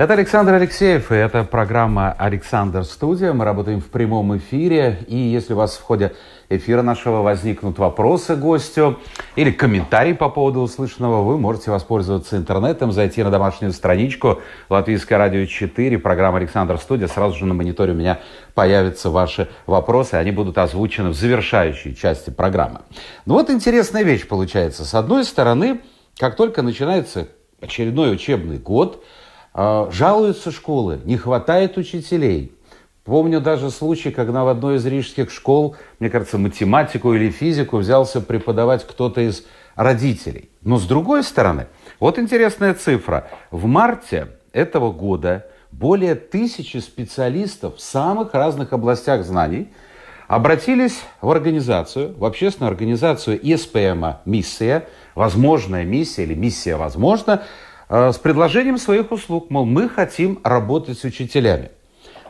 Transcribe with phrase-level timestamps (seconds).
[0.00, 3.34] Это Александр Алексеев, и это программа «Александр Студия».
[3.34, 6.14] Мы работаем в прямом эфире, и если у вас в ходе
[6.48, 8.98] эфира нашего возникнут вопросы гостю
[9.36, 14.40] или комментарии по поводу услышанного, вы можете воспользоваться интернетом, зайти на домашнюю страничку
[14.70, 17.06] Латвийское радио 4, программа «Александр Студия».
[17.06, 18.20] Сразу же на мониторе у меня
[18.54, 22.80] появятся ваши вопросы, они будут озвучены в завершающей части программы.
[23.26, 24.86] Ну вот интересная вещь получается.
[24.86, 25.82] С одной стороны,
[26.18, 27.28] как только начинается
[27.60, 29.04] очередной учебный год,
[29.54, 32.52] жалуются школы, не хватает учителей.
[33.04, 38.20] Помню даже случай, когда в одной из рижских школ, мне кажется, математику или физику взялся
[38.20, 40.50] преподавать кто-то из родителей.
[40.62, 41.66] Но с другой стороны,
[41.98, 43.28] вот интересная цифра.
[43.50, 49.72] В марте этого года более тысячи специалистов в самых разных областях знаний
[50.28, 57.42] обратились в организацию, в общественную организацию ИСПМа «Миссия», возможная миссия или миссия возможна,
[57.90, 61.72] с предложением своих услуг, мол, мы хотим работать с учителями.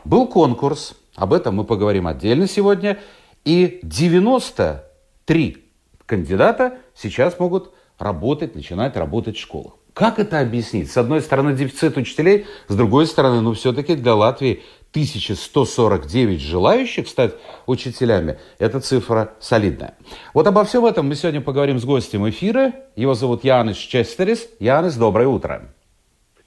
[0.03, 2.97] Был конкурс, об этом мы поговорим отдельно сегодня,
[3.45, 5.63] и 93
[6.07, 9.73] кандидата сейчас могут работать, начинать работать в школах.
[9.93, 10.89] Как это объяснить?
[10.89, 17.35] С одной стороны, дефицит учителей, с другой стороны, ну, все-таки для Латвии 1149 желающих стать
[17.65, 18.37] учителями.
[18.59, 19.95] Эта цифра солидная.
[20.33, 22.73] Вот обо всем этом мы сегодня поговорим с гостем эфира.
[22.97, 24.49] Его зовут Янис Честерис.
[24.59, 25.69] Янис, доброе утро.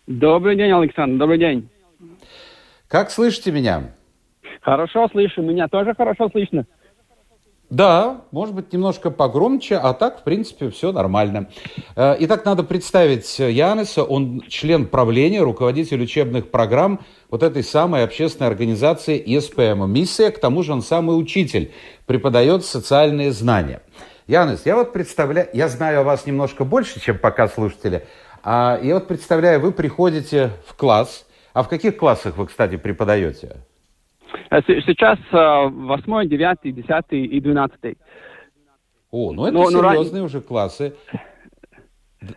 [0.06, 1.68] Добрый день, Александр, добрый день.
[2.88, 3.94] Как слышите меня?
[4.60, 6.66] Хорошо слышу, меня тоже хорошо слышно.
[7.74, 11.48] Да, может быть, немножко погромче, а так, в принципе, все нормально.
[11.96, 14.04] Э, итак, надо представить Яниса.
[14.04, 17.00] Он член правления, руководитель учебных программ
[17.30, 19.90] вот этой самой общественной организации ЕСПМ.
[19.90, 21.72] Миссия, к тому же, он самый учитель,
[22.06, 23.82] преподает социальные знания.
[24.28, 28.06] Янис, я вот представляю, я знаю о вас немножко больше, чем пока слушатели.
[28.44, 31.26] А я вот представляю, вы приходите в класс.
[31.52, 33.56] А в каких классах вы, кстати, преподаете?
[34.50, 37.98] Э, сейчас э, восьмой, девятый, десятый и двенадцатый.
[39.10, 40.94] О, ну это но, серьезные но, уже классы.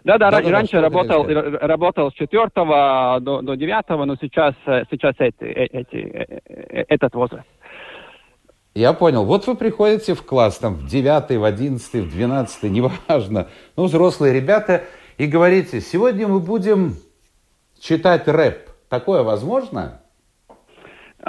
[0.03, 4.53] Да, да, да, да раньше да, работал, работал с четвертого до, до девятого, но сейчас,
[4.65, 6.41] э, сейчас эти, эти,
[6.89, 7.47] этот возраст.
[8.75, 9.25] Я понял.
[9.25, 14.33] Вот вы приходите в класс, там, в девятый, в одиннадцатый, в двенадцатый, неважно, ну, взрослые
[14.33, 14.83] ребята,
[15.17, 16.93] и говорите, сегодня мы будем
[17.79, 18.69] читать рэп.
[18.87, 20.01] Такое возможно?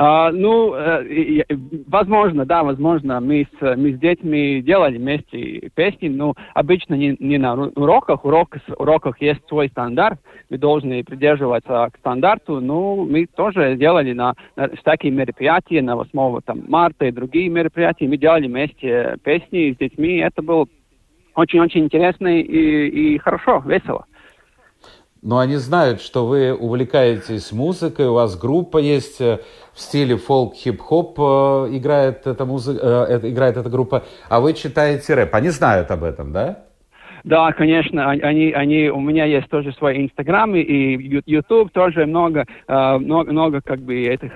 [0.00, 1.42] А, ну, э,
[1.88, 7.36] возможно, да, возможно, мы с, мы с детьми делали вместе песни, но обычно не, не
[7.36, 8.24] на уроках.
[8.24, 10.20] Урок, уроках есть свой стандарт,
[10.50, 16.42] мы должны придерживаться к стандарту, но мы тоже делали на, на всякие мероприятия, на 8
[16.46, 20.68] там, марта и другие мероприятия, мы делали вместе песни с детьми, это было
[21.34, 24.06] очень-очень интересно и, и хорошо, весело
[25.22, 29.38] но они знают, что вы увлекаетесь музыкой, у вас группа есть э,
[29.72, 31.22] в стиле фолк, хип-хоп э,
[31.76, 35.34] играет эта, музыка, э, играет эта группа, а вы читаете рэп.
[35.34, 36.64] Они знают об этом, да?
[37.24, 43.32] Да, конечно, они, они, у меня есть тоже свои инстаграмы и YouTube тоже много, много,
[43.32, 44.32] много как бы этих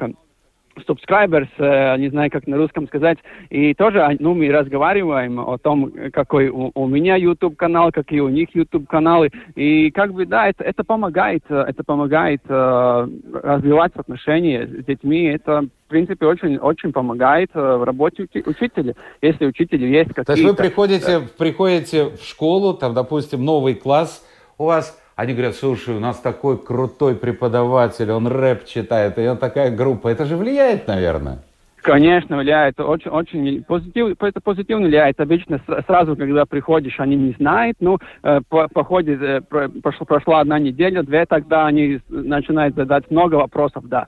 [0.87, 3.19] subscribers, э, не знаю, как на русском сказать,
[3.51, 8.29] и тоже, а, ну, мы разговариваем о том, какой у, у меня YouTube-канал, какие у
[8.29, 14.67] них YouTube-каналы, и как бы, да, это, это помогает, э, это помогает э, развивать отношения
[14.67, 19.85] с детьми, это, в принципе, очень, очень помогает э, в работе учи- учителя, если учитель
[19.85, 20.25] есть какие-то...
[20.25, 24.27] То есть вы приходите, приходите в школу, там, допустим, новый класс,
[24.59, 29.37] у вас они говорят, слушай, у нас такой крутой преподаватель, он рэп читает, и он
[29.37, 30.09] такая группа.
[30.09, 31.43] Это же влияет, наверное?
[31.83, 32.79] Конечно, влияет.
[32.79, 35.21] Очень, очень позитив, это позитивно влияет.
[35.21, 37.77] Обычно сразу, когда приходишь, они не знают.
[37.81, 43.11] Ну, э, по, по ходе э, прошла, прошла одна неделя, две, тогда они начинают задать
[43.11, 44.07] много вопросов, да.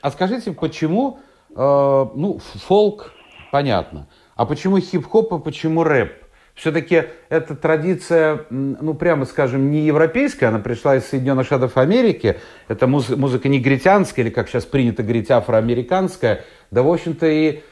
[0.00, 1.18] А скажите, почему,
[1.50, 3.12] э, ну, фолк,
[3.50, 6.23] понятно, а почему хип-хоп, а почему рэп?
[6.54, 12.38] Все-таки эта традиция, ну, прямо скажем, не европейская, она пришла из Соединенных Штатов Америки.
[12.68, 16.44] Это муз- музыка негритянская, или, как сейчас принято говорить, афроамериканская.
[16.70, 17.62] Да, в общем-то, и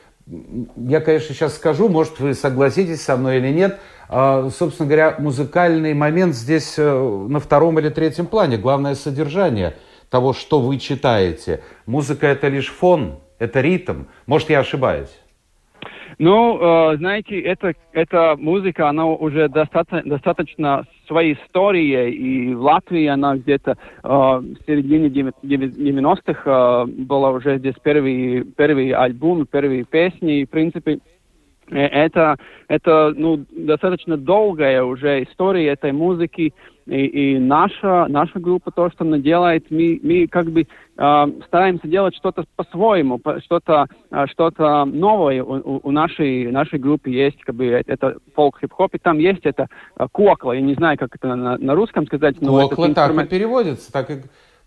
[0.76, 3.78] я, конечно, сейчас скажу, может, вы согласитесь со мной или нет.
[4.08, 8.56] А, собственно говоря, музыкальный момент здесь э, на втором или третьем плане.
[8.56, 9.76] Главное содержание
[10.10, 11.62] того, что вы читаете.
[11.86, 14.04] Музыка– это лишь фон, Это ритм.
[14.26, 15.10] Может, я ошибаюсь?
[16.24, 23.06] Ну, э, знаете, это, эта музыка, она уже достаточно, достаточно своей историей, и в Латвии
[23.06, 23.76] она где-то э,
[24.06, 31.00] в середине 90-х э, была уже здесь первый, первый альбом, первые песни, и, в принципе,
[31.78, 32.36] это,
[32.68, 36.52] это ну, достаточно долгая уже история этой музыки,
[36.86, 41.86] и, и наша, наша группа, то, что она делает, мы, мы как бы э, стараемся
[41.86, 44.50] делать что-то по-своему, что-то э, что
[44.86, 49.44] новое у, у нашей, нашей группы есть, как бы это фолк хип-хоп, и там есть
[49.44, 52.40] это э, кукла, я не знаю, как это на, на русском сказать.
[52.40, 54.14] Но кукла так и переводится, так и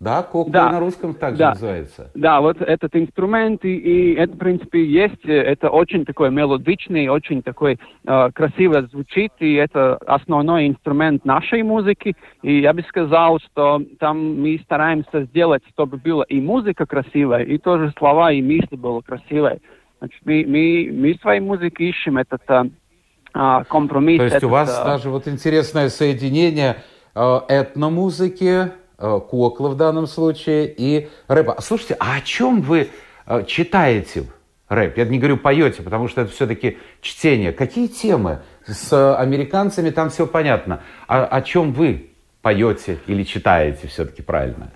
[0.06, 0.72] да, кокла да.
[0.72, 1.50] на русском также да.
[1.50, 2.12] называется.
[2.14, 7.42] Да, вот этот инструмент, и, и это, в принципе, есть, это очень такой мелодичный, очень
[7.42, 12.16] такой э, красиво звучит, и это основной инструмент нашей музыки.
[12.44, 17.58] И я бы сказал, что там мы стараемся сделать, чтобы была и музыка красивая, и
[17.58, 19.60] тоже слова и мысли было красивые.
[19.98, 24.20] Значит, мы, мы, мы в своей музыке ищем этот э, компромисс.
[24.20, 26.76] То есть этот, у вас э, даже вот интересное соединение
[27.16, 31.58] э, этномузыки, Э, кукла в данном случае и рэпа.
[31.62, 32.90] Слушайте, а о чем вы
[33.26, 34.26] э, читаете
[34.70, 34.98] рэп?
[34.98, 37.52] Я не говорю поете, потому что это все-таки чтение.
[37.52, 38.40] Какие темы?
[38.66, 40.82] С американцами там все понятно.
[41.08, 42.12] А о чем вы
[42.42, 44.72] поете или читаете все-таки правильно?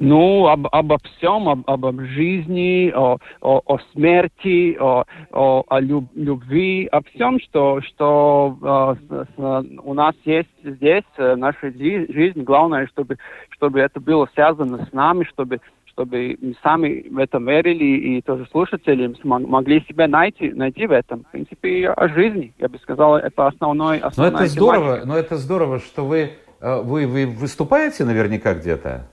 [0.00, 6.06] Ну, об, обо всем, об, об жизни, о, о, о смерти, о, о, о люб,
[6.14, 8.96] любви, о всем, что, что
[9.36, 12.42] э, у нас есть здесь, в нашей жизни.
[12.42, 13.18] Главное, чтобы,
[13.50, 17.84] чтобы это было связано с нами, чтобы, чтобы мы сами в этом верили,
[18.16, 21.24] и тоже слушатели могли себя найти, найти в этом.
[21.24, 25.36] В принципе, о жизни, я бы сказал, это основной, основная но это здорово, Но это
[25.36, 26.30] здорово, что вы,
[26.62, 29.10] э, вы, вы выступаете наверняка где-то.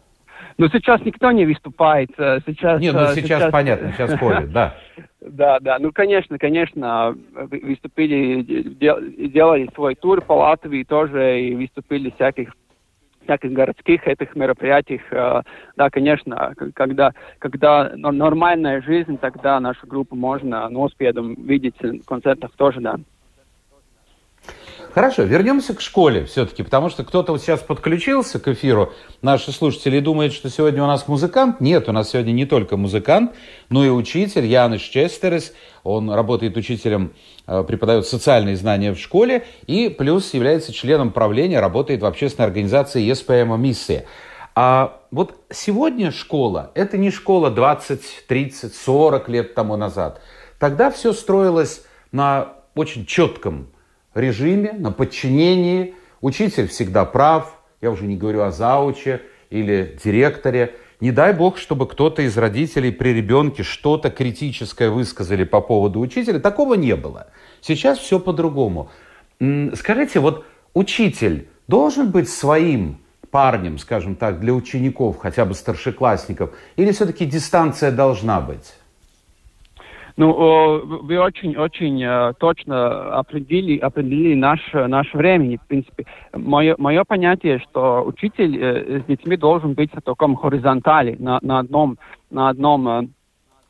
[0.57, 2.09] Но сейчас никто не выступает.
[2.17, 4.75] Э, сейчас, Нет, ну сейчас, сейчас понятно, сейчас ходит, да.
[5.19, 5.77] Да, да.
[5.77, 8.41] Ну, конечно, конечно, выступили,
[9.27, 12.53] делали свой тур по Латвии тоже, и выступили всяких
[13.27, 15.41] всяких городских этих мероприятиях, э,
[15.75, 22.51] да, конечно, когда, когда нормальная жизнь, тогда нашу группу можно, ну, успеем видеть в концертах
[22.55, 22.95] тоже, да.
[24.97, 29.99] Хорошо, вернемся к школе все-таки, потому что кто-то вот сейчас подключился к эфиру, наши слушатели
[29.99, 31.61] думают, что сегодня у нас музыкант.
[31.61, 33.35] Нет, у нас сегодня не только музыкант,
[33.69, 35.53] но и учитель Яниш Честерес.
[35.83, 37.13] Он работает учителем,
[37.45, 43.03] э, преподает социальные знания в школе и плюс является членом правления, работает в общественной организации
[43.03, 44.05] ЕСПМ «Миссия».
[44.55, 50.21] А вот сегодня школа– это не школа 20, 30, 40 лет тому назад.
[50.57, 53.67] Тогда все строилось на очень четком
[54.19, 55.95] режиме, на подчинении.
[56.21, 60.75] Учитель всегда прав, я уже не говорю о зауче или директоре.
[60.99, 66.39] Не дай бог, чтобы кто-то из родителей при ребенке что-то критическое высказали по поводу учителя.
[66.39, 67.27] Такого не было.
[67.61, 68.89] Сейчас все по-другому.
[69.75, 72.97] Скажите, вот учитель должен быть своим
[73.29, 78.73] парнем, скажем так, для учеников, хотя бы старшеклассников, или все-таки дистанция должна быть?
[80.17, 85.57] Ну, вы очень-очень э, точно определили, определили наш, наш времени.
[85.57, 91.15] В принципе, мое, мое понятие, что учитель э, с детьми должен быть в таком горизонтали,
[91.19, 91.99] на, на одном,
[92.31, 93.07] на одном э,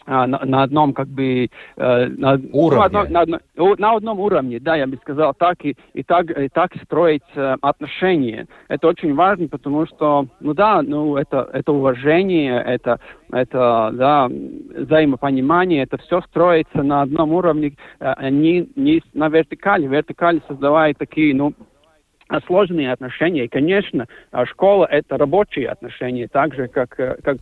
[0.08, 2.90] на, на одном как бы э, на, уровне.
[2.92, 6.50] Ну, на, на, на одном уровне, да, я бы сказал так и, и так и
[6.50, 8.48] так строить э, отношения.
[8.70, 13.00] Это очень важно, потому что, ну да, ну это это уважение, это
[13.32, 19.88] это да взаимопонимание, это все строится на одном уровне, э, не не на вертикали.
[19.88, 21.54] Вертикали создавает такие, ну
[22.46, 23.46] сложные отношения.
[23.46, 27.38] И, конечно, а, школа– это рабочие отношения, так же, как, э, как,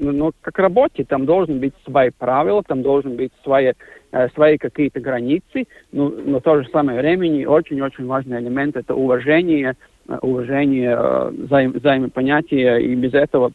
[0.00, 1.04] ну, как работе.
[1.04, 3.72] Там должны быть свои правила, там должны быть свои,
[4.12, 8.94] э, свои какие-то границы, но, но в то же самое время очень-очень важный элемент– это
[8.94, 9.74] уважение,
[10.08, 10.96] э, уважение
[11.30, 13.52] взаим, взаимопонятия, и без этого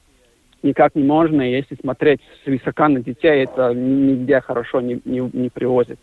[0.63, 6.00] никак не можно, если смотреть свысока на детей, это нигде хорошо не, не, не привозит.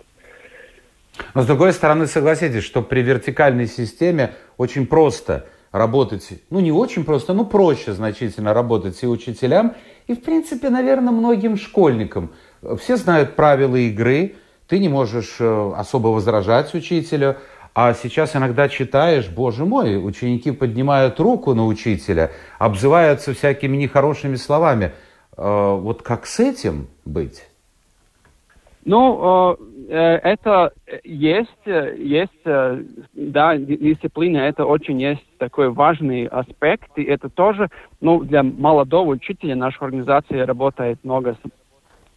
[1.35, 7.04] Но с другой стороны, согласитесь, что при вертикальной системе очень просто работать, ну не очень
[7.04, 9.75] просто, но проще значительно работать и учителям,
[10.06, 12.33] и в принципе, наверное, многим школьникам.
[12.78, 14.37] Все знают правила игры,
[14.68, 17.37] ты не можешь э, особо возражать учителю,
[17.75, 22.30] а сейчас иногда читаешь, боже мой, ученики поднимают руку на учителя,
[22.61, 24.92] обзываются всякими нехорошими словами.
[25.37, 27.42] Э, вот как с этим быть?
[28.85, 29.57] Ну,
[29.88, 30.73] э, это
[31.05, 32.45] есть, есть,
[33.14, 37.69] да, дисциплина, это очень есть такой важный аспект, и это тоже,
[38.00, 41.50] ну, для молодого учителя наша организация работает много с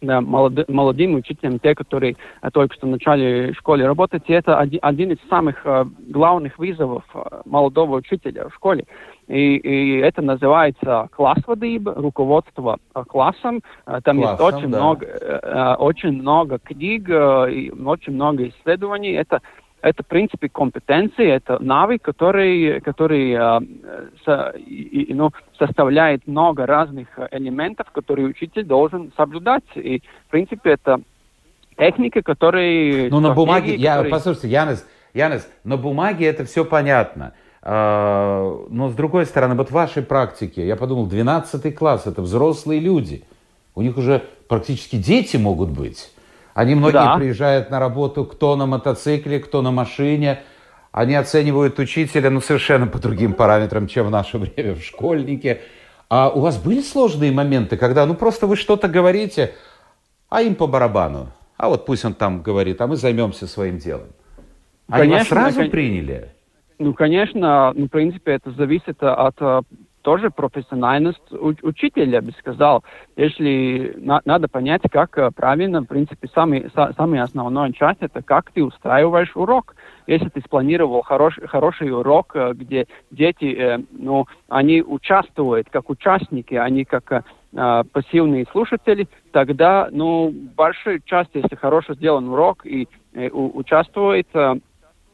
[0.00, 2.16] да, молоды, молодым учителям, те, которые
[2.52, 4.22] только что в школе работать.
[4.26, 5.66] И это один, один из самых
[6.06, 7.04] главных вызовов
[7.44, 8.84] молодого учителя в школе.
[9.28, 13.60] И, и это называется класс водыба, руководство а, классом.
[13.84, 14.78] А, там классом, есть очень, да.
[14.78, 15.06] много,
[15.42, 19.12] а, очень много книг и очень много исследований.
[19.12, 19.40] Это
[19.80, 23.60] это, в принципе, компетенции, это навык, который, который э,
[24.24, 29.62] со, и, ну, составляет много разных элементов, которые учитель должен соблюдать.
[29.76, 31.00] И, в принципе, это
[31.76, 33.08] техника, которая...
[33.08, 33.80] Ну, на бумаге, которые...
[33.80, 37.34] я, послушайте, Янис, Янис, на бумаге это все понятно.
[37.62, 42.80] А, но, с другой стороны, вот в вашей практике, я подумал, 12 класс, это взрослые
[42.80, 43.24] люди.
[43.74, 46.10] У них уже практически дети могут быть.
[46.54, 47.16] Они многие да.
[47.16, 50.40] приезжают на работу, кто на мотоцикле, кто на машине.
[50.90, 55.60] Они оценивают учителя ну, совершенно по другим параметрам, чем в наше время в школьнике.
[56.08, 59.54] А у вас были сложные моменты, когда ну просто вы что-то говорите,
[60.28, 61.28] а им по барабану.
[61.56, 64.08] А вот пусть он там говорит, а мы займемся своим делом.
[64.88, 65.70] Они конечно, вас сразу кон...
[65.70, 66.32] приняли?
[66.78, 69.64] Ну, конечно, ну, в принципе, это зависит от
[70.08, 72.82] тоже профессиональность учителя, я бы сказал.
[73.16, 78.22] Если на, надо понять, как э, правильно, в принципе, самый, са, самый основной часть, это
[78.22, 79.74] как ты устраиваешь урок.
[80.06, 86.54] Если ты спланировал хорош, хороший урок, э, где дети, э, ну, они участвуют как участники,
[86.54, 93.28] они как э, пассивные слушатели, тогда, ну, большая часть, если хорошо сделан урок и э,
[93.28, 94.54] участвует э,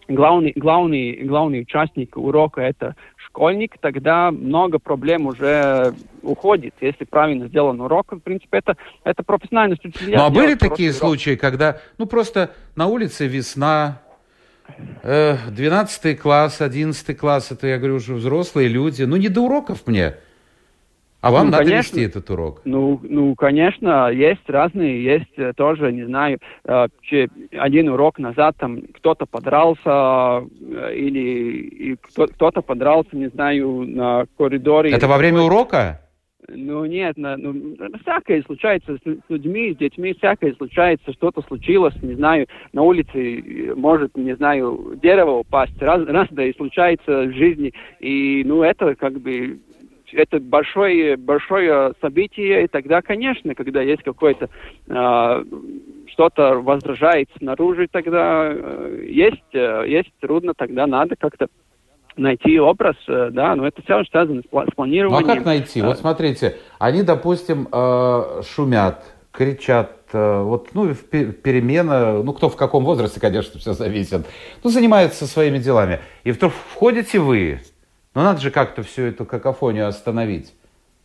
[0.08, 6.74] главный, главный, главный участник урока это школьник, тогда много проблем уже уходит.
[6.80, 10.18] Если правильно сделан урок, в принципе, это, это профессиональность учителя.
[10.18, 11.00] Ну, а были такие урок.
[11.00, 14.00] случаи, когда, ну, просто на улице весна,
[15.02, 19.86] 12 э, класс, 11 класс, это, я говорю, уже взрослые люди, ну, не до уроков
[19.86, 20.14] мне.
[21.24, 22.60] А вам ну, надо конечно, вести этот урок?
[22.66, 26.86] Ну, ну, конечно, есть разные, есть э, тоже, не знаю, э,
[27.52, 34.90] один урок назад там кто-то подрался э, или кто-то подрался, не знаю, на коридоре.
[34.90, 36.02] Это во время урока?
[36.46, 41.94] Ну, нет, на, ну, всякое случается с, с людьми, с детьми, всякое случается, что-то случилось,
[42.02, 47.32] не знаю, на улице может, не знаю, дерево упасть, раз, раз да и случается в
[47.32, 49.58] жизни, и, ну, это как бы
[50.14, 54.48] это большое, большое событие, и тогда, конечно, когда есть какое-то
[54.86, 55.44] э,
[56.08, 61.48] что-то возражает снаружи, тогда э, есть, э, есть трудно, тогда надо как-то
[62.16, 65.26] найти образ, э, да, но это все связано с, планированием.
[65.26, 65.82] Ну а как найти?
[65.82, 72.84] Вот смотрите, они, допустим, э, шумят, кричат, э, вот, ну, перемена, ну, кто в каком
[72.84, 74.26] возрасте, конечно, все зависит,
[74.62, 76.00] ну, занимаются своими делами.
[76.22, 77.60] И вдруг входите вы,
[78.14, 80.54] но надо же как-то всю эту какофонию остановить.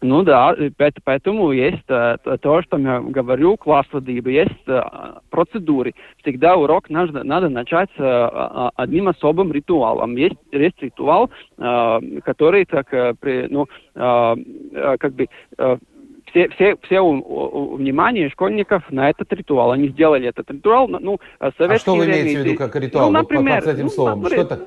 [0.02, 0.56] Ну да,
[1.04, 4.82] поэтому есть э, то, что я говорю, класс водыба, есть э,
[5.30, 5.94] процедуры.
[6.22, 10.16] Всегда урок надо, надо начать э, одним особым ритуалом.
[10.16, 12.88] Есть, есть ритуал, который так,
[13.24, 19.72] ну, как бы все, все, все у, у, внимание школьников на этот ритуал.
[19.72, 20.88] Они сделали этот ритуал.
[20.88, 23.08] Ну, советские а что вы имеете в виду как ритуал?
[23.08, 24.22] Ну, например, вот, под этим ну, словом.
[24.22, 24.66] Например, что это?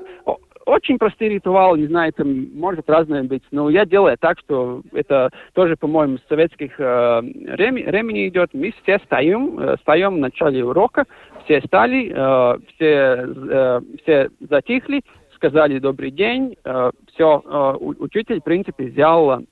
[0.66, 5.31] Очень простые ритуалы, не знаю, там может разное быть, но я делаю так, что это
[5.54, 8.50] тоже, по-моему, с советских э, времени идет.
[8.52, 11.04] Мы все стоим, э, стоим в начале урока,
[11.45, 15.02] все стали, э, все, э, все затихли,
[15.35, 19.42] сказали добрый день, э, все, э, учитель, в принципе, взял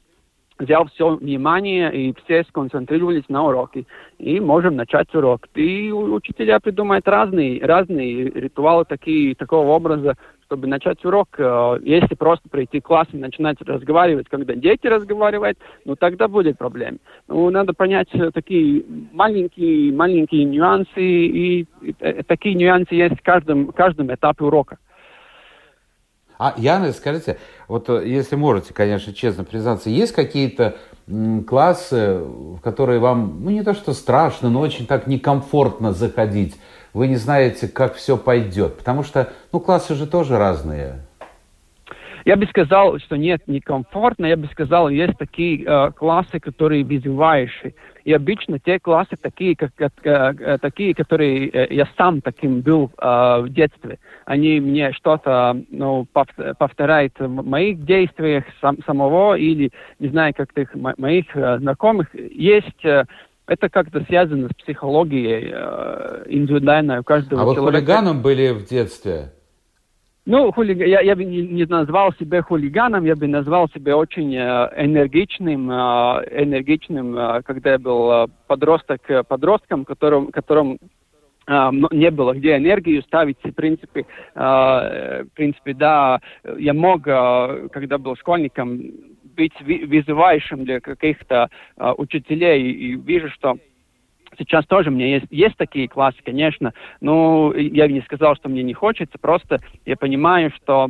[0.59, 3.87] взял все внимание, и все сконцентрировались на уроке.
[4.19, 5.49] И можем начать урок.
[5.55, 10.17] И учителя придумают разные, разные ритуалы такие, такого образа,
[10.51, 11.29] чтобы начать урок.
[11.39, 16.59] Э, если просто прийти в класс и начинать разговаривать, когда дети разговаривают, ну тогда будет
[16.59, 16.99] проблем.
[17.29, 23.23] Ну, надо понять э, такие маленькие, маленькие нюансы, и, и, и такие нюансы есть в
[23.23, 24.79] каждом, каждом этапе урока.
[26.37, 27.39] А, Яна, скажите,
[27.69, 30.79] вот э, если можете, конечно, честно признаться, есть какие-то
[31.47, 36.57] классы, в которые вам, ну не то что страшно, но очень так некомфортно заходить?
[36.93, 38.79] Вы не знаете, как все пойдет?
[38.79, 41.01] Потому что, ну, классы же тоже разные.
[42.25, 44.27] Я бы сказал, что нет, некомфортно.
[44.27, 47.75] Я бы сказал, есть такие э, классы, которые вызывающие.
[48.05, 52.91] И обычно те классы такие, как, как, э, такие которые э, я сам таким был
[52.99, 53.99] э, в детстве.
[54.27, 56.07] Они мне что-то ну,
[56.59, 62.09] повторяют в моих действиях сам, самого или, не знаю, как их, моих э, знакомых.
[62.15, 62.85] Есть...
[62.85, 63.05] Э,
[63.51, 67.61] это как-то связано с психологией э, индивидуальной у каждого а человека.
[67.61, 69.33] А вы хулиганом были в детстве?
[70.25, 70.79] Ну, хулиг...
[70.79, 75.69] я, я бы не, не назвал себя хулиганом, я бы назвал себя очень э, энергичным,
[75.69, 75.75] э,
[76.31, 80.79] энергичным, э, когда я был подросток, подростком, которым, которым
[81.49, 86.21] не было где энергию ставить, в принципе, в принципе, да,
[86.59, 88.81] я мог, когда был школьником,
[89.41, 93.57] быть вызывающим для каких-то э, учителей, и вижу, что
[94.39, 98.63] Сейчас тоже у меня есть, есть такие классы, конечно, но я не сказал, что мне
[98.63, 100.89] не хочется, просто я понимаю, что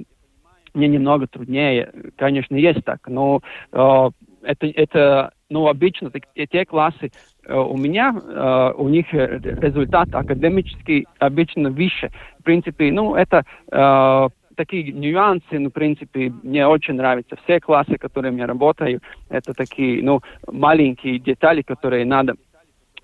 [0.75, 3.41] мне немного труднее, конечно, есть так, но
[3.73, 4.11] э,
[4.43, 7.11] это, это, ну, обычно те, те классы
[7.47, 12.11] э, у меня, э, у них результат академический обычно выше.
[12.41, 14.29] В принципе, ну, это э,
[14.61, 19.01] такие нюансы, ну, в принципе, мне очень нравятся все классы, которые я работаю,
[19.31, 22.35] это такие, ну, маленькие детали, которые надо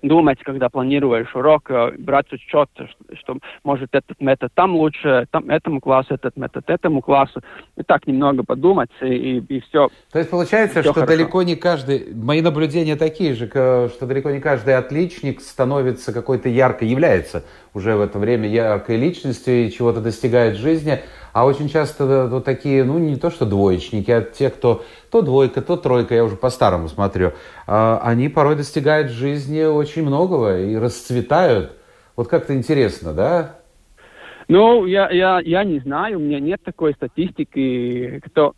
[0.01, 2.69] думать, когда планируешь урок, э, брать учет,
[3.19, 7.41] что может этот метод там лучше, там этому классу, этот метод этому классу.
[7.75, 9.89] И так немного подумать, и, и все.
[10.11, 11.17] То есть получается, все что хорошо.
[11.17, 16.85] далеко не каждый, мои наблюдения такие же, что далеко не каждый отличник становится какой-то ярко,
[16.85, 20.99] является уже в это время яркой личностью и чего-то достигает в жизни,
[21.33, 25.61] а очень часто вот такие, ну, не то что двоечники, а те, кто то двойка,
[25.61, 27.33] то тройка, я уже по-старому смотрю,
[27.65, 31.71] а, они порой достигают в жизни очень многого и расцветают.
[32.15, 33.55] Вот как-то интересно, да?
[34.47, 38.53] Ну, я, я, я не знаю, у меня нет такой статистики, кто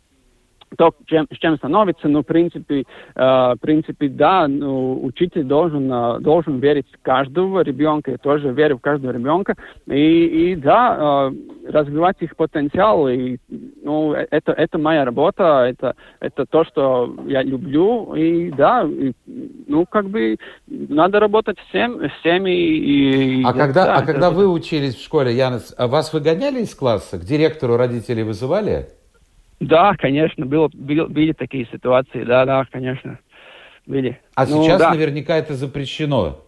[0.76, 2.84] то, чем, с чем становится, ну, в принципе, э,
[3.14, 8.78] в принципе, да, ну, учитель должен, э, должен верить в каждого ребенка, я тоже верю
[8.78, 13.38] в каждого ребенка, и, и да, э, развивать их потенциал, и,
[13.82, 19.12] ну, это, это моя работа, это, это то, что я люблю, и да, и,
[19.66, 20.36] ну, как бы,
[20.66, 22.50] надо работать всем, всеми.
[22.50, 27.18] И, а когда, да, а когда вы учились в школе, Янис, вас выгоняли из класса?
[27.18, 28.88] К директору родители вызывали?
[29.60, 33.18] Да, конечно, было, были, были такие ситуации, да, да, конечно,
[33.86, 34.18] были.
[34.34, 34.90] А ну, сейчас да.
[34.90, 36.40] наверняка это запрещено.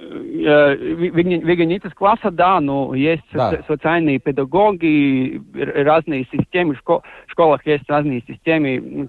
[0.00, 3.62] Э, выгонить из класса, да, но есть да.
[3.66, 9.08] социальные педагоги, разные системы, в школах есть разные системы,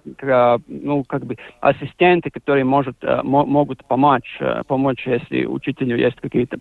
[0.67, 6.58] ну, как бы ассистенты, которые может, э, могут помочь, э, помочь, если учителю есть какие-то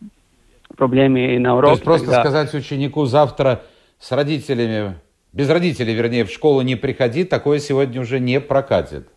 [0.76, 1.70] проблемы на уроке.
[1.70, 2.20] То есть просто тогда...
[2.20, 3.62] сказать ученику завтра
[3.98, 4.96] с родителями
[5.32, 9.08] без родителей, вернее, в школу не приходи, такое сегодня уже не прокатит.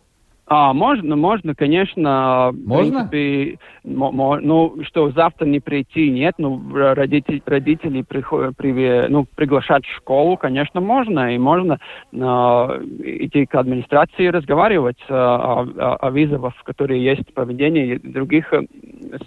[0.54, 2.50] А, можно, можно, конечно.
[2.52, 3.06] Можно?
[3.06, 9.86] В принципе, ну, что завтра не прийти, нет, ну, родители, родители приходят, при, ну, приглашать
[9.86, 11.78] в школу, конечно, можно, и можно
[12.12, 18.52] э, идти к администрации разговаривать э, о, о, о вызовах, которые есть поведении в других
[18.52, 18.60] э,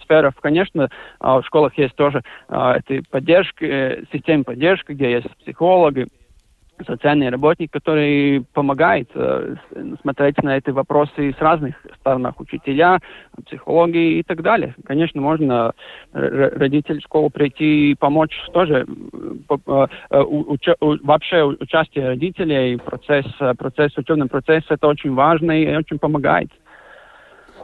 [0.03, 0.35] сферах.
[0.39, 6.07] Конечно, э, в школах есть тоже э, эти поддержки, э, системы поддержки, где есть психологи,
[6.85, 9.55] социальный работник, который помогает э,
[10.01, 12.99] смотреть на эти вопросы с разных сторон, учителя,
[13.45, 14.75] психологи и так далее.
[14.85, 15.73] Конечно, можно
[16.13, 18.85] э, родитель в школу прийти и помочь тоже.
[19.49, 23.25] Э, э, уча, вообще участие родителей, процесс,
[23.57, 26.49] процесс, учебный процесс, это очень важно и очень помогает.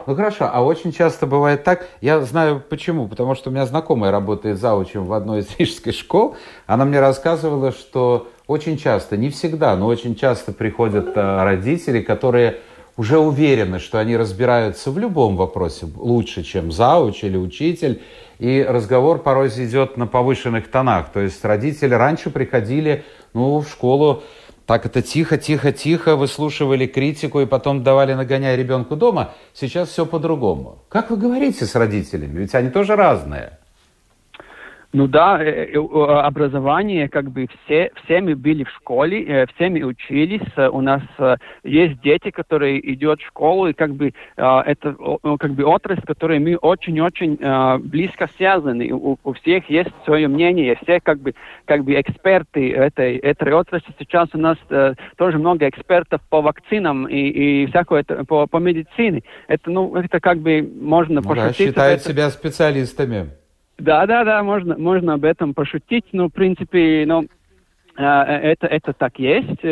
[0.06, 4.10] Ну хорошо, а очень часто бывает так, я знаю почему, потому что у меня знакомая
[4.10, 9.76] работает заучем в одной из рижских школ, она мне рассказывала, что очень часто, не всегда,
[9.76, 12.58] но очень часто приходят э, родители, которые
[12.96, 18.02] уже уверены, что они разбираются в любом вопросе лучше, чем зауч или учитель,
[18.38, 21.10] и разговор порой идет на повышенных тонах.
[21.12, 24.22] То есть родители раньше приходили ну, в школу
[24.66, 29.34] так это тихо, тихо, тихо, выслушивали критику и потом давали нагоняя ребенку дома.
[29.54, 30.78] Сейчас все по-другому.
[30.88, 32.38] Как вы говорите с родителями?
[32.38, 33.58] Ведь они тоже разные.
[34.94, 39.70] Ну да, э, э, образование, как бы все, все мы были в школе, э, все
[39.70, 41.02] мы учились, у нас
[41.64, 44.96] есть дети, которые идут в школу, и как бы это
[45.38, 47.38] как бы отрасль, с которой мы очень-очень
[47.88, 48.90] близко связаны.
[48.92, 53.94] У, у всех есть свое мнение, все как бы, как бы эксперты этой, этой отрасли.
[53.98, 54.58] Сейчас у нас
[55.16, 59.22] тоже много экспертов по вакцинам и, и всякое это, по, по медицине.
[59.48, 61.58] Это, ну, это как бы можно ну, пошутить.
[61.58, 62.10] Да, считают это...
[62.10, 63.41] себя специалистами.
[63.78, 67.26] Да, да, да, можно, можно об этом пошутить, но, в принципе, ну,
[67.96, 69.64] это, это так есть,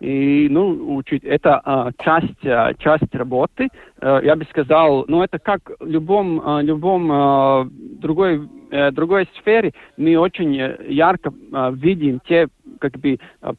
[0.00, 3.68] и, ну, учить, это часть, часть работы.
[4.00, 8.48] Я бы сказал, ну, это как в любом, любом другой,
[8.92, 10.54] другой сфере, мы очень
[10.88, 11.32] ярко
[11.72, 13.18] видим те как бы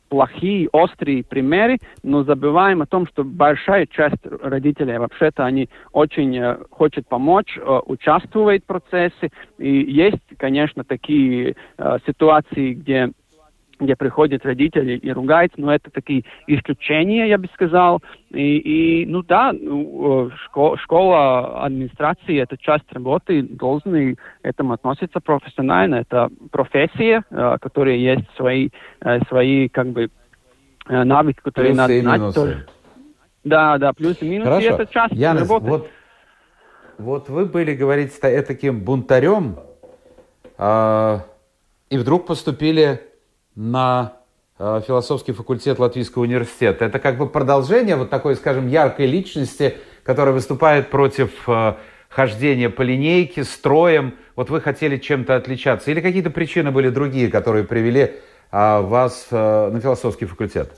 [0.09, 6.57] плохие, острые примеры, но забываем о том, что большая часть родителей вообще-то они очень э,
[6.69, 9.29] хочет помочь, э, участвует в процессе.
[9.57, 13.11] И есть, конечно, такие э, ситуации, где
[13.79, 18.01] где приходят родители и ругаются, но это такие исключения, я бы сказал.
[18.31, 25.19] И, и ну да, ну, школа, школа администрации это часть работы, должны к этому относиться
[25.19, 25.95] профессионально.
[25.95, 28.69] Это профессия, э, которые есть свои,
[29.01, 30.09] э, свои как бы
[30.89, 32.35] навыки, которые Плюсы надо и знать минусы.
[32.35, 32.65] тоже.
[33.43, 34.69] Да, да, плюсы и минусы, Хорошо.
[34.83, 35.65] это часть Янис, работы.
[35.67, 35.89] вот,
[36.97, 39.57] вот вы были, говорите, та- таким бунтарем,
[40.57, 41.21] а,
[41.89, 43.01] и вдруг поступили
[43.57, 44.13] на
[44.59, 46.85] а, философский факультет Латвийского университета.
[46.85, 52.83] Это как бы продолжение вот такой, скажем, яркой личности, которая выступает против а, хождения по
[52.83, 54.13] линейке, строем.
[54.35, 55.89] Вот вы хотели чем-то отличаться.
[55.91, 58.13] Или какие-то причины были другие, которые привели
[58.51, 60.71] а, вас на философский факультет?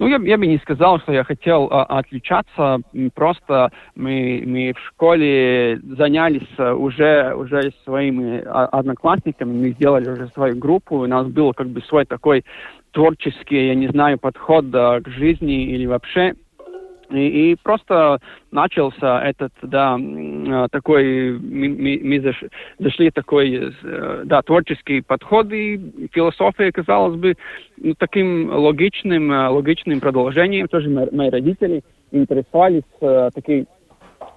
[0.00, 2.78] Ну, я, я бы не сказал, что я хотел а, отличаться.
[3.14, 10.28] Просто мы, мы в школе занялись а, уже, уже своими а, одноклассниками, мы сделали уже
[10.28, 12.46] свою группу, у нас был как бы свой такой
[12.92, 16.32] творческий, я не знаю, подход а, к жизни или вообще.
[17.12, 18.18] И, и просто
[18.50, 25.52] начался этот, да, а, такой, мы, мы- мы заш- зашли такой, э, да, творческий подход,
[25.52, 27.34] и философия, казалось бы,
[27.78, 30.68] ну, таким логичным, э, логичным продолжением.
[30.68, 33.30] Тоже мои, родители интересовались э,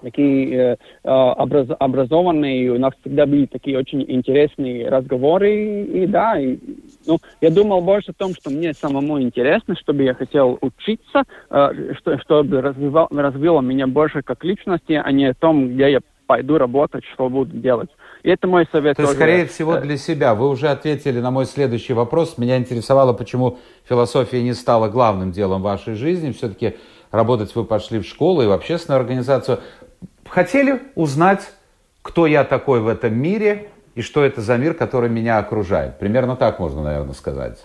[0.04, 6.38] такие э, э, образ- образованные, у нас всегда были такие очень интересные разговоры, и, да,
[6.38, 6.58] и,
[7.06, 11.94] ну, я думал больше о том, что мне самому интересно, чтобы я хотел учиться, э,
[11.98, 16.58] что, чтобы развивал, развило меня больше как личности, а не о том, где я пойду
[16.58, 17.90] работать, что буду делать.
[18.22, 18.96] И это мой совет.
[18.96, 20.34] То есть, скорее всего, Э, для себя.
[20.34, 22.38] Вы уже ответили на мой следующий вопрос.
[22.38, 26.32] Меня интересовало, почему философия не стала главным делом вашей жизни.
[26.32, 26.76] Все-таки
[27.10, 29.60] работать вы пошли в школу и в общественную организацию.
[30.28, 31.52] Хотели узнать,
[32.02, 35.98] кто я такой в этом мире и что это за мир, который меня окружает.
[35.98, 37.64] Примерно так можно, наверное, сказать.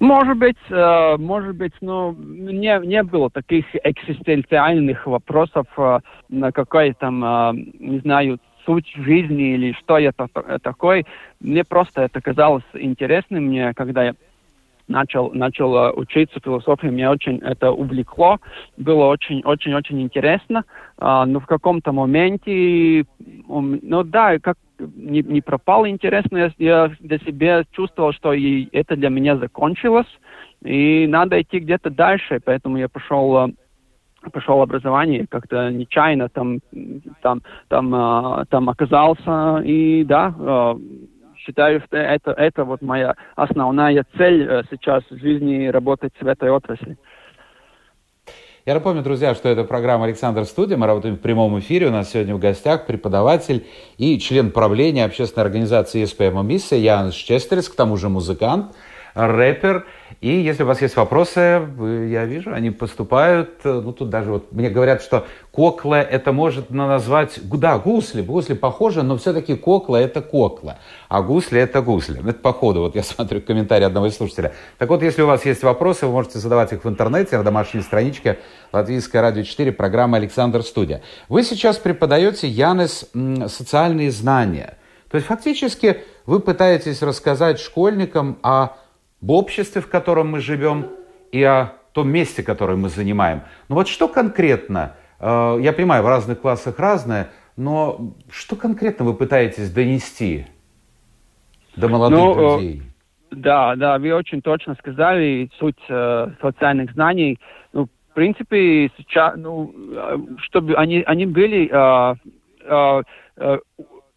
[0.00, 6.92] Может быть, э, может быть, но не, не было таких экзистенциальных вопросов э, на какой
[6.94, 11.06] там, э, не знаю, суть жизни или что я та- такой.
[11.38, 14.14] Мне просто это казалось интересным, мне, когда я
[14.88, 18.38] начал, начал э, учиться философии, меня очень это увлекло,
[18.76, 20.64] было очень-очень-очень интересно,
[20.98, 23.04] А, но в каком-то моменте,
[23.48, 28.68] ну да, как не, не пропал интерес, но я, я для себя чувствовал, что и
[28.72, 30.08] это для меня закончилось,
[30.64, 33.52] и надо идти где-то дальше, поэтому я пошел э,
[34.32, 36.60] пошел образование, как-то нечаянно там,
[37.22, 40.76] там, там, э, там оказался, и да,
[41.44, 46.50] считаю, что это, это вот моя основная цель э, сейчас в жизни работать в этой
[46.50, 46.96] отрасли.
[48.64, 50.76] Я напомню, друзья, что это программа «Александр Студия».
[50.76, 51.88] Мы работаем в прямом эфире.
[51.88, 53.66] У нас сегодня в гостях преподаватель
[53.98, 58.76] и член правления общественной организации СПМ «Миссия» Янис Честерец, к тому же музыкант,
[59.14, 59.84] рэпер.
[60.22, 63.58] И если у вас есть вопросы, я вижу, они поступают.
[63.64, 67.40] Ну, тут даже вот мне говорят, что кокла это может на- назвать...
[67.42, 68.22] Да, гусли.
[68.22, 70.78] Гусли похожи, но все-таки кокла это кокла.
[71.08, 72.20] А гусли это гусли.
[72.20, 72.52] Это по.
[72.52, 74.54] Вот я смотрю комментарий одного из слушателя.
[74.78, 77.80] Так вот, если у вас есть вопросы, вы можете задавать их в интернете, на домашней
[77.80, 78.38] страничке
[78.72, 81.02] Латвийское радио 4, программа «Александр Студия».
[81.28, 83.10] Вы сейчас преподаете, Янес,
[83.48, 84.78] социальные знания.
[85.10, 88.76] То есть фактически вы пытаетесь рассказать школьникам о
[89.22, 90.86] об обществе, в котором мы живем,
[91.30, 93.42] и о том месте, которое мы занимаем.
[93.68, 99.14] Но вот что конкретно, э, я понимаю, в разных классах разное, но что конкретно вы
[99.14, 100.46] пытаетесь донести
[101.76, 102.82] до молодых Ну, э, людей?
[103.30, 107.38] Да, да, вы очень точно сказали суть э, социальных знаний.
[107.72, 113.02] Ну, в принципе, сейчас, ну, э, чтобы они, они были э,
[113.36, 113.58] э,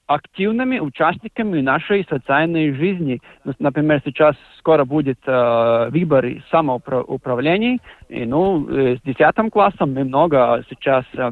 [0.08, 3.20] активными участниками нашей социальной жизни.
[3.44, 10.04] Ну, Например, сейчас скоро будет э, выборы самоуправлений, и, ну, э, с 10 классом мы
[10.04, 11.32] много сейчас э,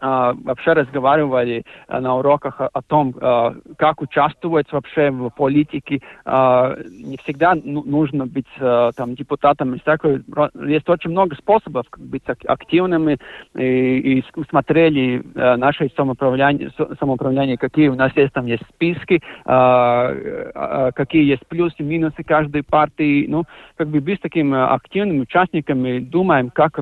[0.00, 6.00] вообще разговаривали а, на уроках о, о том, а, как участвовать вообще в политике.
[6.24, 9.74] А, Не всегда ну- нужно быть а, там депутатом.
[9.74, 10.22] и всякое.
[10.66, 13.18] Есть очень много способов быть ак- активными.
[13.56, 20.12] И, и смотрели а, наше самоуправление, самоуправление, какие у нас есть там есть списки, а,
[20.54, 23.26] а, какие есть плюсы, минусы каждой партии.
[23.28, 23.44] Ну,
[23.76, 26.80] как бы быть таким а, активным участником и думаем, как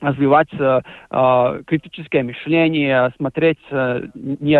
[0.00, 0.80] развивать э,
[1.10, 4.58] э, критическое мышление, смотреть э, не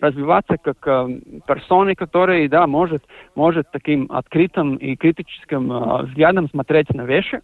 [0.00, 6.90] развиваться как э, персоны, которые, да, может, может таким открытым и критическим э, взглядом смотреть
[6.90, 7.40] на вещи,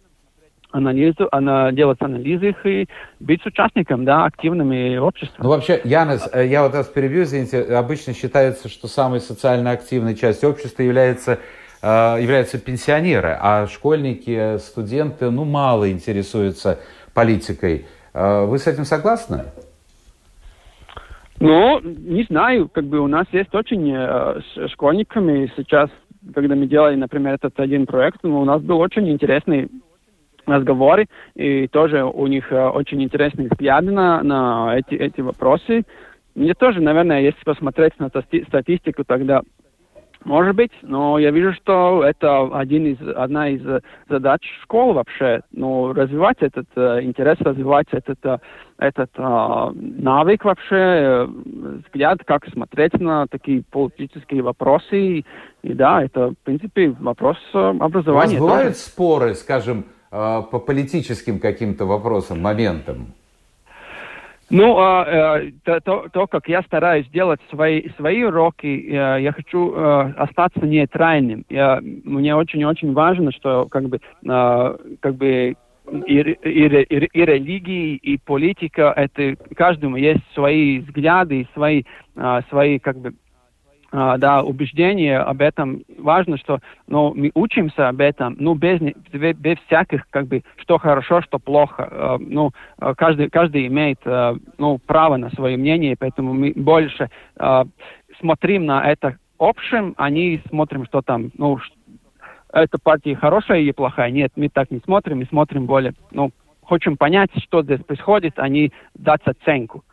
[0.71, 2.87] анализу, ана, делать анализы их и
[3.19, 5.43] быть участником, да, активным и обществом.
[5.43, 10.15] Ну, вообще, Янес, э, я вот вас перебью, извините, обычно считается, что самой социально активной
[10.15, 11.39] частью общества является
[11.83, 16.79] являются пенсионеры, а школьники, студенты, ну, мало интересуются
[17.13, 17.85] политикой.
[18.13, 19.45] Э, вы с этим согласны?
[21.39, 25.89] Ну, не знаю, как бы у нас есть очень э, с школьниками сейчас,
[26.35, 29.69] когда мы делали, например, этот один проект, ну, у нас был очень интересный
[30.45, 35.83] разговоры, и тоже у них э, очень интересные взгляды на, на эти, эти вопросы.
[36.35, 39.41] Мне тоже, наверное, если посмотреть на статистику, тогда
[40.23, 43.61] может быть, но я вижу, что это один из, одна из
[44.07, 48.37] задач школы вообще, ну, развивать этот э, интерес, развивать этот, э,
[48.77, 51.27] этот э, навык вообще, э,
[51.85, 54.99] взгляд, как смотреть на такие политические вопросы.
[54.99, 55.25] И,
[55.63, 58.37] и да, это, в принципе, вопрос э, образования.
[58.37, 58.79] У вас бывают тоже.
[58.79, 63.13] споры, скажем, э, по политическим каким-то вопросам, моментам?
[64.51, 69.73] Ну, э, то, то, то, как я стараюсь делать свои, свои уроки, э, я хочу
[69.73, 71.45] э, остаться нейтральным.
[71.49, 75.55] Я, мне очень-очень важно, что как бы, как бы
[76.05, 81.83] и, и, и, и религии, и политика, это каждому есть свои взгляды, свои,
[82.15, 83.13] э, свои как бы а,
[83.91, 88.79] да, убеждение об этом важно, что ну, мы учимся об этом, ну, без,
[89.11, 91.89] без, всяких, как бы, что хорошо, что плохо.
[91.91, 92.51] А, ну,
[92.95, 97.09] каждый, каждый имеет а, ну, право на свое мнение, поэтому мы больше
[98.19, 101.59] смотрим на это общем, а не смотрим, что там, ну,
[102.53, 104.11] эта партия хорошая или плохая.
[104.11, 106.31] Нет, мы так не смотрим, мы смотрим более, ну,
[106.65, 109.83] хотим понять, что здесь происходит, а не дать оценку.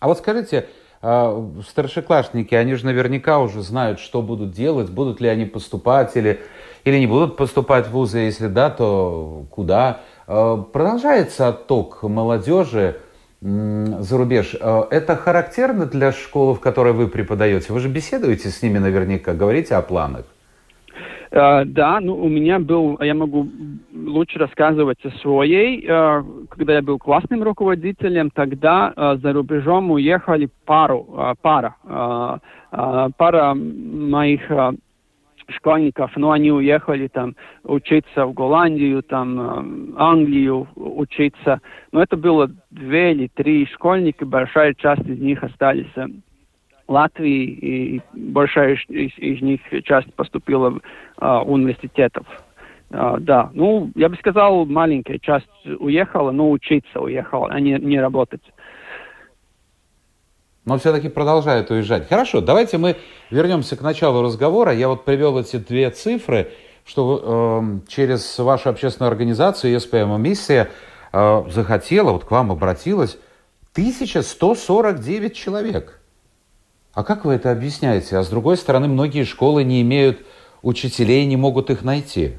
[0.00, 5.28] А вот скажите, а, старшеклассники, они же наверняка уже знают, что будут делать, будут ли
[5.28, 6.40] они поступать или,
[6.84, 10.00] или не будут поступать в вузы, если да, то куда.
[10.26, 13.00] А, продолжается отток молодежи
[13.40, 14.54] за рубеж.
[14.60, 17.72] А, это характерно для школы, в которой вы преподаете?
[17.72, 20.26] Вы же беседуете с ними наверняка, говорите о планах?
[21.30, 23.46] Uh, да, ну у меня был, я могу
[23.94, 25.86] лучше рассказывать о своей.
[25.86, 31.76] Uh, когда я был классным руководителем, тогда uh, за рубежом уехали пару, пара,
[33.16, 34.40] пара моих
[35.48, 41.60] школьников, но они уехали там учиться в Голландию, там Англию учиться.
[41.92, 45.92] Но это было две или три школьника, большая часть из них остались
[46.90, 50.80] Латвии, и большая из, из них часть поступила в
[51.18, 52.26] а, университетов.
[52.90, 55.46] А, да, ну, я бы сказал, маленькая часть
[55.78, 58.42] уехала, но учиться уехала, а не, не работать.
[60.64, 62.08] Но все-таки продолжают уезжать.
[62.08, 62.96] Хорошо, давайте мы
[63.30, 64.72] вернемся к началу разговора.
[64.72, 66.50] Я вот привел эти две цифры,
[66.84, 70.68] что э, через вашу общественную организацию ЕСПМ «Миссия»
[71.12, 73.16] э, захотела, вот к вам обратилась
[73.74, 75.96] 1149 человек–
[76.94, 78.16] а как вы это объясняете?
[78.16, 80.18] А с другой стороны, многие школы не имеют
[80.62, 82.34] учителей, не могут их найти.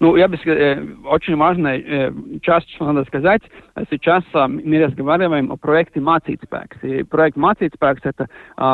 [0.00, 3.42] Ну, я бы сказал, э, очень важная э, часть, что надо сказать.
[3.90, 7.00] Сейчас э, мы разговариваем о проекте Mācītspēks.
[7.00, 8.28] И проект Mācītspēks это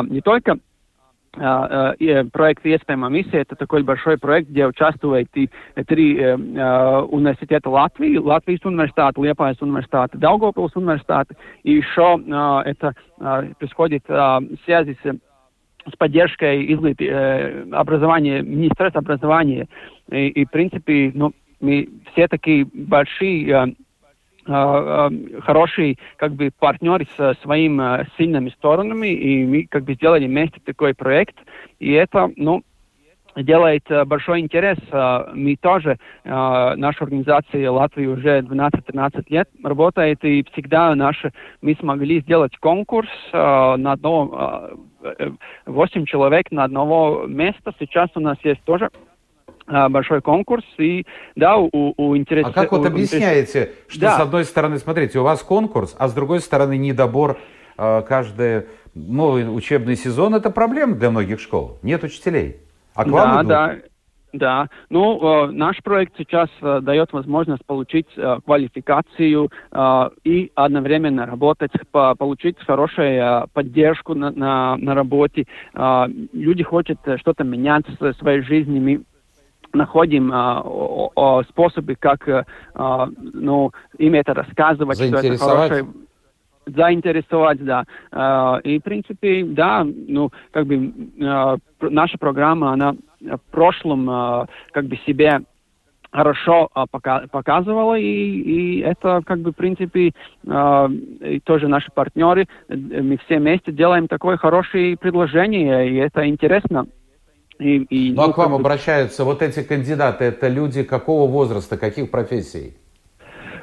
[0.09, 0.57] не только
[1.32, 5.48] проект «Iespējamā миссия» — это такой большой проект, где участвуют и
[5.86, 11.28] три э, университета Латвии, Латвийс университет, Liepājas университет, Daugavpils университет,
[11.62, 15.18] и еще э, это э, происходит э, в связи с
[15.90, 19.66] с поддержкой излит, э, образования, Министерства образования.
[20.12, 23.85] И, и, в принципе, ну, мы все такие большие э, Э, э,
[24.47, 30.59] хороший как бы партнер с своими э, сильными сторонами, и мы как бы сделали вместе
[30.65, 31.35] такой проект,
[31.79, 32.63] и это, ну,
[33.35, 34.77] делает большой интерес.
[35.35, 41.31] Мы тоже, наша организация Латвии уже 12-13 лет работает, и всегда наши,
[41.61, 44.71] мы смогли сделать конкурс на одно,
[45.67, 47.73] 8 человек на одного места.
[47.77, 48.89] Сейчас у нас есть тоже
[49.67, 52.49] большой конкурс, и да, у, у интереса...
[52.49, 54.17] А как вот объясняете, что да.
[54.17, 57.37] с одной стороны, смотрите, у вас конкурс, а с другой стороны недобор
[57.77, 62.57] э, каждый новый учебный сезон, это проблема для многих школ, нет учителей.
[62.95, 63.47] А к да, вам идут.
[63.47, 63.75] да,
[64.33, 71.25] да, ну, э, наш проект сейчас э, дает возможность получить э, квалификацию э, и одновременно
[71.25, 75.45] работать, по, получить хорошую э, поддержку на, на, на работе.
[75.73, 79.01] Э, люди хотят что-то менять в своей жизни.
[79.73, 82.27] Находим а, о, о, способы, как
[82.73, 85.87] а, ну, им это рассказывать, что это хорошее.
[86.65, 87.85] Заинтересовать, да.
[88.11, 94.49] Uh, и, в принципе, да, ну, как бы uh, наша программа, она в прошлом uh,
[94.73, 95.43] как бы себе
[96.11, 100.11] хорошо пока, показывала, и, и это, как бы, в принципе,
[100.45, 106.87] и тоже наши партнеры, мы все вместе делаем такое хорошее предложение, и это интересно
[107.59, 108.57] И, и, ну, а ну, к вам бы...
[108.57, 112.73] обращаются вот эти кандидаты, это люди какого возраста, каких профессий?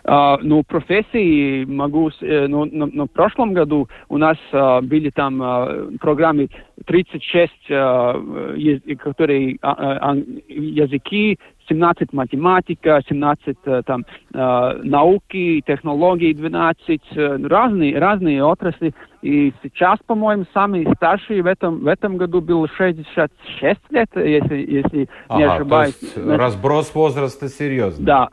[0.05, 2.11] Uh, ну, профессии могу...
[2.21, 6.51] Uh, ну, на, на прошлом году у нас uh, были там uh, программы
[6.85, 17.01] 36, uh, ез, которые uh, языки, 17 математика, 17 uh, там uh, науки, технологии, 12,
[17.13, 18.95] uh, разные, разные отрасли.
[19.23, 25.09] И сейчас, по-моему, самый старший в этом, в этом году был 66 лет, если, если
[25.29, 26.17] ага, не ошибаюсь.
[26.17, 28.05] Разброс возраста серьезный.
[28.05, 28.29] Да,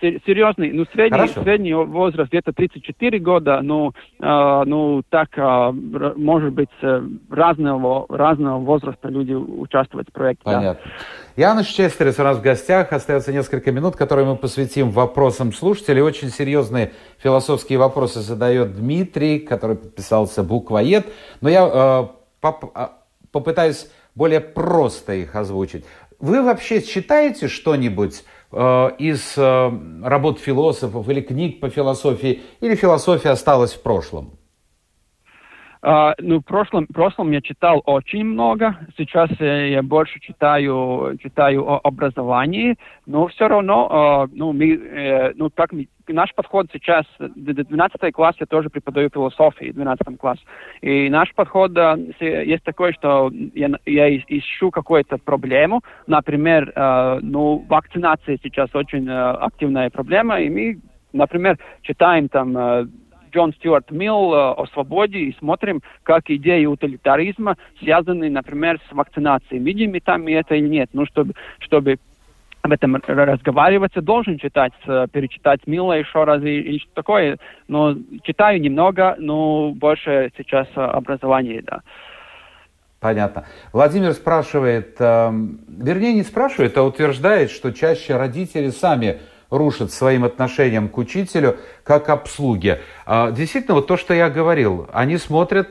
[0.00, 5.72] серьезный, ну, средний, средний возраст где-то 34 года, ну, э, ну, так, э,
[6.16, 10.44] может быть, э, разного, разного возраста люди участвуют в проекте.
[10.44, 10.80] Понятно.
[11.36, 11.42] Да.
[11.42, 12.92] Януш Честерис у нас в гостях.
[12.92, 16.00] Остается несколько минут, которые мы посвятим вопросам слушателей.
[16.00, 21.06] Очень серьезные философские вопросы задает Дмитрий, который подписался буквоед.
[21.42, 22.06] Но я э,
[22.40, 22.72] поп
[23.30, 25.84] попытаюсь более просто их озвучить.
[26.18, 28.24] Вы вообще читаете что-нибудь
[28.98, 29.70] из э,
[30.02, 34.35] работ философов или книг по философии, или философия осталась в прошлом?
[35.82, 38.76] Uh, ну, в прошлом, в прошлом я читал очень много.
[38.96, 45.32] Сейчас uh, я больше читаю, читаю о образовании, но все равно, uh, ну, мы, uh,
[45.36, 50.38] ну, как мы, наш подход сейчас, 12 класс я тоже преподаю философию, 12 класс.
[50.80, 55.82] И наш подход uh, есть такой, что я, я ищу какую-то проблему.
[56.06, 60.80] Например, uh, ну, вакцинация сейчас очень активная проблема, и мы,
[61.12, 62.88] например, читаем там
[63.36, 69.62] Джон Стюарт Милл э, о свободе и смотрим, как идеи утилитаризма связаны, например, с вакцинацией.
[69.62, 70.88] Видим мы там это или нет.
[70.94, 71.98] Ну, чтобы, чтобы
[72.62, 77.36] об этом разговариваться, должен читать, э, перечитать Милла еще раз и, и что такое.
[77.68, 81.82] Но читаю немного, но больше сейчас образование, да.
[83.00, 83.44] Понятно.
[83.74, 85.30] Владимир спрашивает, э,
[85.68, 89.18] вернее не спрашивает, а утверждает, что чаще родители сами
[89.50, 92.80] рушит своим отношением к учителю, как обслуге.
[93.04, 95.68] А, действительно, вот то, что я говорил, они смотрят,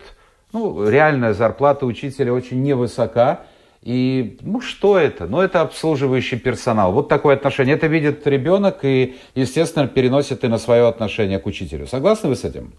[0.53, 3.41] ну, реальная зарплата учителя очень невысока,
[3.81, 5.27] и, ну, что это?
[5.27, 6.91] Ну, это обслуживающий персонал.
[6.91, 7.75] Вот такое отношение.
[7.75, 11.85] Это видит ребенок и, естественно, переносит и на свое отношение к учителю.
[11.85, 12.73] Согласны вы с этим?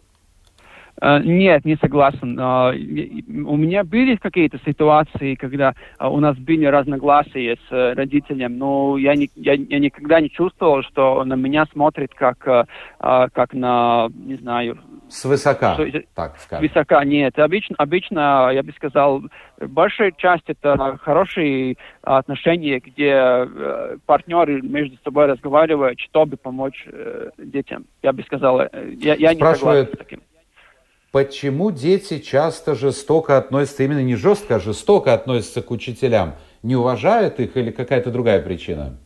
[1.00, 2.38] Э, нет, не согласен.
[2.38, 8.96] Э, у меня были какие-то ситуации, когда э, у нас были разногласия с родителем, но
[8.96, 14.34] я, не, я, я никогда не чувствовал, что на меня смотрит как, как на, не
[14.36, 14.78] знаю...
[15.08, 16.66] Свысока, что, так скажем.
[16.66, 17.38] Высока, нет.
[17.38, 19.22] Обычно, обычно, я бы сказал,
[19.60, 23.48] большая часть это хорошие отношения, где
[24.06, 26.86] партнеры между собой разговаривают, чтобы помочь
[27.38, 27.84] детям.
[28.02, 30.20] Я бы сказал, я, я не согласен с таким
[31.16, 36.34] почему дети часто жестоко относятся, именно не жестко, а жестоко относятся к учителям?
[36.62, 38.98] Не уважают их или какая-то другая причина?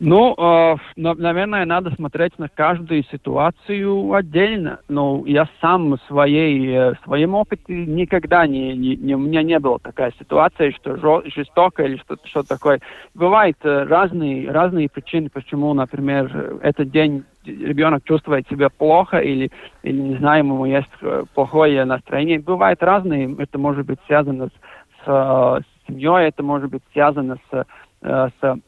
[0.00, 4.78] Ну, э, наверное, надо смотреть на каждую ситуацию отдельно.
[4.88, 9.58] Но я сам своей, э, в своем опыте никогда не, не, не, у меня не
[9.58, 12.80] было такая ситуация, что жестоко или что-то что такое.
[13.14, 19.50] Бывают э, разные, разные причины, почему, например, этот день ребенок чувствует себя плохо или,
[19.82, 22.38] или не знаю, ему есть э, плохое настроение.
[22.38, 23.34] Бывают разные.
[23.38, 27.64] Это может быть связано с, с, семьей, это может быть связано с,
[28.02, 28.58] с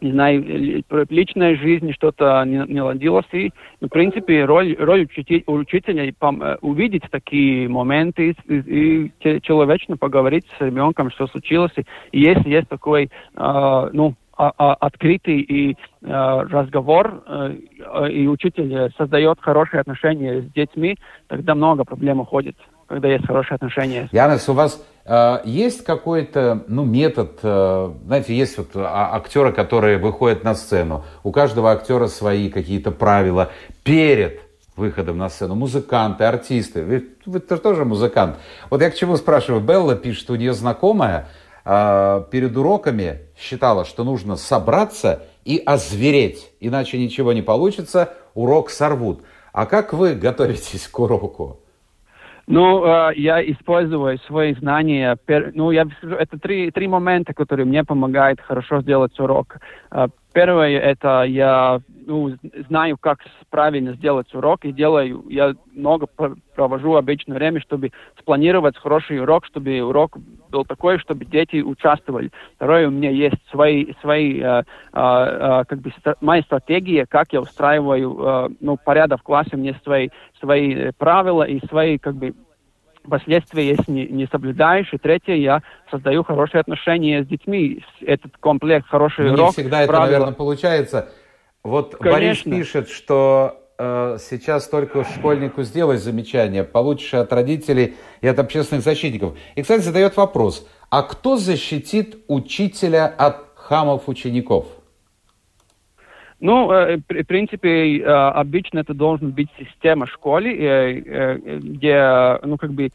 [0.00, 3.26] не знаю, личной жизни что-то не, не ладилось.
[3.32, 9.40] И, в принципе, роль, роль учителя, учителя пом, э, увидеть такие моменты и, и, и
[9.42, 11.72] человечно поговорить с ребенком, что случилось.
[12.12, 14.14] И если есть такой, э, ну,
[14.48, 17.52] открытый и э, разговор, э,
[18.10, 20.96] и учитель создает хорошие отношения с детьми,
[21.28, 24.08] тогда много проблем уходит, когда есть хорошие отношения.
[24.12, 29.98] Янес, у вас а, есть какой-то ну, метод, э, знаете, есть вот а, актеры, которые
[29.98, 31.04] выходят на сцену.
[31.24, 33.50] У каждого актера свои какие-то правила
[33.82, 34.40] перед
[34.76, 35.54] выходом на сцену.
[35.56, 36.84] Музыканты, артисты.
[36.84, 38.36] Вы, вы тоже музыкант.
[38.70, 39.60] Вот я к чему спрашиваю.
[39.60, 46.98] Белла пишет, у нее знакомая э, перед уроками считала, что нужно собраться и озвереть, иначе
[46.98, 49.22] ничего не получится, урок сорвут.
[49.52, 51.58] А как вы готовитесь к уроку?
[52.46, 55.16] Ну, э, я использую свои знания.
[55.54, 59.58] Ну, я это три, три момента, которые мне помогают хорошо сделать урок.
[60.32, 62.36] Первое, это я ну,
[62.68, 63.18] знаю, как
[63.50, 66.06] правильно сделать урок, и делаю, я много
[66.54, 70.18] провожу обычно время, чтобы спланировать хороший урок, чтобы урок
[70.50, 72.30] был такой, чтобы дети участвовали.
[72.56, 74.62] Второе, у меня есть свои, свои э, э,
[74.92, 79.74] э, как бы, моя стратегия, как я устраиваю, э, ну, порядок в классе, у меня
[79.82, 82.34] свои, свои правила и свои, как бы,
[83.08, 84.92] последствия, если не, не соблюдаешь.
[84.92, 87.84] И третье, я создаю хорошие отношения с детьми.
[88.00, 89.46] Этот комплект, хороший Но урок.
[89.48, 91.10] Не всегда это, наверное, получается.
[91.62, 92.50] Вот Конечно.
[92.50, 98.82] Борис пишет, что э, сейчас только школьнику сделаешь замечание, получишь от родителей и от общественных
[98.82, 99.36] защитников.
[99.56, 104.66] И, кстати, задает вопрос, а кто защитит учителя от хамов учеников?
[106.40, 112.72] Ну, э, в принципе, э, обычно это должен быть система школы, э, где, ну, как
[112.72, 112.90] бы,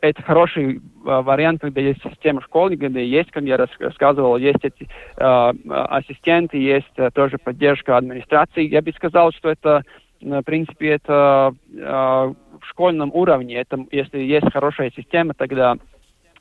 [0.00, 6.58] это хороший вариант, когда есть система школы, где есть, как я рассказывал, есть эти ассистенты,
[6.58, 8.68] есть тоже поддержка администрации.
[8.68, 9.82] Я бы сказал, что это,
[10.20, 13.56] в принципе, это в школьном уровне.
[13.56, 15.76] Это, если есть хорошая система, тогда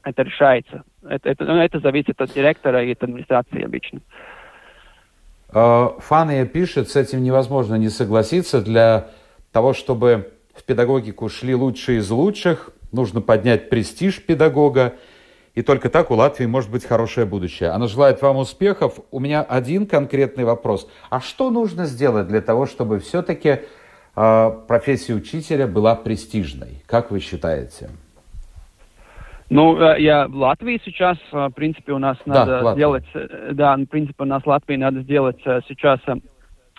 [0.04, 0.84] это решается.
[1.08, 4.02] Это, это, ну, это зависит от директора и от администрации обычно.
[5.54, 8.62] Фания пишет, с этим невозможно не согласиться.
[8.62, 9.10] Для
[9.52, 14.94] того, чтобы в педагогику шли лучшие из лучших, нужно поднять престиж педагога,
[15.54, 17.70] и только так у Латвии может быть хорошее будущее.
[17.70, 19.00] Она желает вам успехов.
[19.12, 20.88] У меня один конкретный вопрос.
[21.12, 23.60] А что нужно сделать для того, чтобы все-таки
[24.16, 26.84] э, профессия учителя была престижной?
[26.88, 27.92] Как вы считаете?
[29.50, 32.74] Ну, э, я в Латвии сейчас, э, в принципе, у нас да, надо Латвия.
[32.74, 36.00] сделать, э, да, в принципе, у нас в Латвии надо сделать сейчас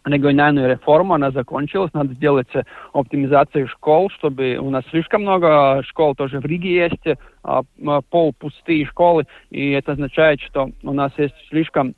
[0.04, 2.48] региональную реформу, она закончилась, надо сделать
[2.92, 7.18] оптимизацию школ, чтобы у нас слишком много школ тоже в Риге есть,
[8.10, 11.94] полпустые школы, и это означает, что у нас есть слишком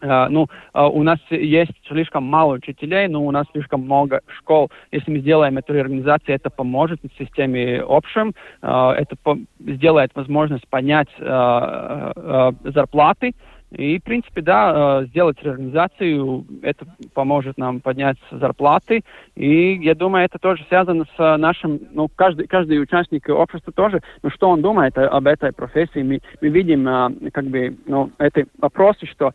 [0.00, 4.70] ну, uh, у нас есть слишком мало учителей, но у нас слишком много школ.
[4.92, 9.16] Если мы сделаем эту реорганизацию, это поможет системе общем, uh, это
[9.58, 13.34] сделает возможность поднять зарплаты,
[13.70, 19.02] и, в принципе, да, сделать реорганизацию, это поможет нам поднять зарплаты.
[19.34, 24.30] И я думаю, это тоже связано с нашим, ну, каждый, каждый участник общества тоже, ну,
[24.30, 26.02] что он думает об этой профессии.
[26.02, 29.32] Мы, мы видим, как бы, ну, эти вопросы, что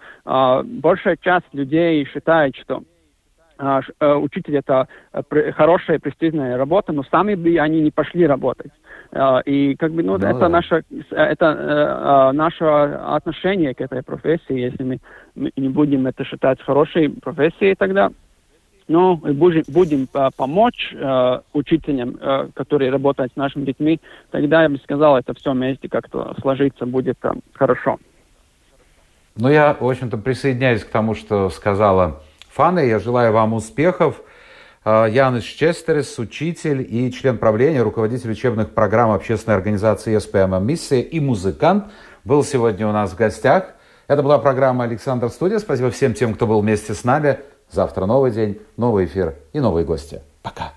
[0.63, 2.83] большая часть людей считает, что
[3.59, 4.87] учитель это
[5.55, 8.71] хорошая престижная работа, но сами бы они не пошли работать.
[9.45, 10.49] И как бы, ну, ну это да.
[10.49, 14.59] наше, это наше отношение к этой профессии.
[14.59, 14.99] Если мы
[15.55, 18.09] не будем это считать хорошей профессией, тогда
[18.87, 23.99] ну, будем, будем помочь э, учителям, э, которые работают с нашими детьми,
[24.31, 27.97] тогда я бы сказал, это все вместе как-то сложиться будет э, хорошо.
[29.35, 32.21] Ну, я, в общем-то, присоединяюсь к тому, что сказала
[32.53, 32.79] Фана.
[32.79, 34.21] Я желаю вам успехов.
[34.85, 41.85] Янис Честерес, учитель и член правления, руководитель учебных программ общественной организации СПМ «Миссия» и музыкант,
[42.25, 43.75] был сегодня у нас в гостях.
[44.07, 45.59] Это была программа «Александр Студия».
[45.59, 47.39] Спасибо всем тем, кто был вместе с нами.
[47.71, 50.21] Завтра новый день, новый эфир и новые гости.
[50.41, 50.73] Пока.